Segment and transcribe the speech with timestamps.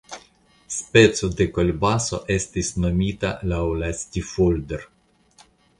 [0.75, 4.93] Speco de kolbaso estis nomita laŭ la "Stifolder".